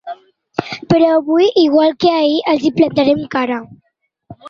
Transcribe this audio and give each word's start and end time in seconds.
Però 0.93 1.09
avui, 1.17 1.51
igual 1.65 1.95
que 2.07 2.17
ahir, 2.17 2.43
els 2.57 2.69
hi 2.71 2.75
plantarem 2.83 3.25
cara. 3.39 3.65